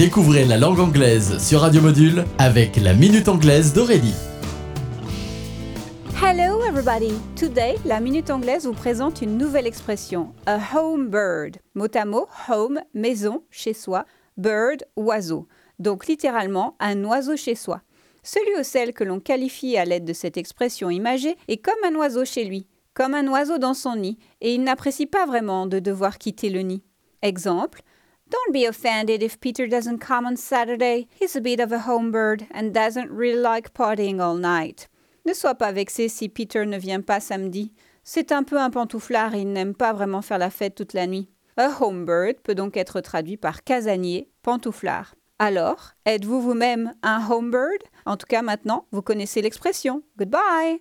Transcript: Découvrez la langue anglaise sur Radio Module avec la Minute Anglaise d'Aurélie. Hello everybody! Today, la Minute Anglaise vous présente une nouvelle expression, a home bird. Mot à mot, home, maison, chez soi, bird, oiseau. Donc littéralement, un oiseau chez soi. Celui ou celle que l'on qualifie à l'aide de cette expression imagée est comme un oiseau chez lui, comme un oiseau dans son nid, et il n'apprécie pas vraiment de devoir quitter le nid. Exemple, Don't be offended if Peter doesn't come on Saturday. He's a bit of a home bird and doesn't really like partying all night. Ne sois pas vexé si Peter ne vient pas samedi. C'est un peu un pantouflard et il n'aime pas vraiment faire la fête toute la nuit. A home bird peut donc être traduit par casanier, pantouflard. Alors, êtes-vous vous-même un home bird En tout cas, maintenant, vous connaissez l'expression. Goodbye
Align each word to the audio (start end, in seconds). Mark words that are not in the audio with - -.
Découvrez 0.00 0.46
la 0.46 0.56
langue 0.56 0.80
anglaise 0.80 1.36
sur 1.46 1.60
Radio 1.60 1.82
Module 1.82 2.24
avec 2.38 2.76
la 2.76 2.94
Minute 2.94 3.28
Anglaise 3.28 3.74
d'Aurélie. 3.74 4.14
Hello 6.22 6.64
everybody! 6.64 7.12
Today, 7.36 7.74
la 7.84 8.00
Minute 8.00 8.30
Anglaise 8.30 8.64
vous 8.64 8.72
présente 8.72 9.20
une 9.20 9.36
nouvelle 9.36 9.66
expression, 9.66 10.32
a 10.46 10.58
home 10.74 11.10
bird. 11.10 11.58
Mot 11.74 11.94
à 11.94 12.06
mot, 12.06 12.26
home, 12.48 12.80
maison, 12.94 13.42
chez 13.50 13.74
soi, 13.74 14.06
bird, 14.38 14.86
oiseau. 14.96 15.46
Donc 15.78 16.06
littéralement, 16.06 16.76
un 16.80 17.04
oiseau 17.04 17.36
chez 17.36 17.54
soi. 17.54 17.82
Celui 18.22 18.58
ou 18.58 18.62
celle 18.62 18.94
que 18.94 19.04
l'on 19.04 19.20
qualifie 19.20 19.76
à 19.76 19.84
l'aide 19.84 20.06
de 20.06 20.14
cette 20.14 20.38
expression 20.38 20.88
imagée 20.88 21.36
est 21.46 21.58
comme 21.58 21.74
un 21.84 21.94
oiseau 21.96 22.24
chez 22.24 22.46
lui, 22.46 22.66
comme 22.94 23.12
un 23.12 23.28
oiseau 23.28 23.58
dans 23.58 23.74
son 23.74 23.96
nid, 23.96 24.16
et 24.40 24.54
il 24.54 24.62
n'apprécie 24.62 25.04
pas 25.04 25.26
vraiment 25.26 25.66
de 25.66 25.78
devoir 25.78 26.16
quitter 26.16 26.48
le 26.48 26.60
nid. 26.60 26.82
Exemple, 27.20 27.82
Don't 28.30 28.52
be 28.52 28.64
offended 28.64 29.24
if 29.24 29.40
Peter 29.40 29.66
doesn't 29.66 29.98
come 29.98 30.24
on 30.24 30.36
Saturday. 30.36 31.08
He's 31.12 31.34
a 31.34 31.40
bit 31.40 31.58
of 31.58 31.72
a 31.72 31.80
home 31.80 32.12
bird 32.12 32.46
and 32.52 32.72
doesn't 32.72 33.10
really 33.10 33.40
like 33.40 33.74
partying 33.74 34.20
all 34.20 34.36
night. 34.36 34.88
Ne 35.26 35.34
sois 35.34 35.56
pas 35.56 35.72
vexé 35.72 36.08
si 36.08 36.28
Peter 36.28 36.64
ne 36.64 36.78
vient 36.78 37.00
pas 37.00 37.18
samedi. 37.18 37.72
C'est 38.04 38.30
un 38.30 38.44
peu 38.44 38.60
un 38.60 38.70
pantouflard 38.70 39.34
et 39.34 39.40
il 39.40 39.52
n'aime 39.52 39.74
pas 39.74 39.92
vraiment 39.92 40.22
faire 40.22 40.38
la 40.38 40.50
fête 40.50 40.76
toute 40.76 40.92
la 40.92 41.08
nuit. 41.08 41.28
A 41.56 41.70
home 41.80 42.04
bird 42.04 42.36
peut 42.44 42.54
donc 42.54 42.76
être 42.76 43.00
traduit 43.00 43.36
par 43.36 43.64
casanier, 43.64 44.30
pantouflard. 44.42 45.16
Alors, 45.40 45.94
êtes-vous 46.06 46.40
vous-même 46.40 46.94
un 47.02 47.26
home 47.28 47.50
bird 47.50 47.82
En 48.06 48.16
tout 48.16 48.26
cas, 48.28 48.42
maintenant, 48.42 48.86
vous 48.92 49.02
connaissez 49.02 49.42
l'expression. 49.42 50.04
Goodbye 50.16 50.78